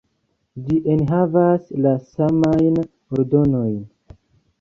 Ĝi 0.69 0.77
enhavas 0.93 1.67
la 1.87 1.91
samajn 2.13 2.79
ordonojn. 3.19 3.77